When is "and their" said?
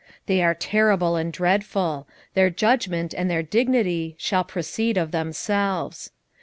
3.13-3.43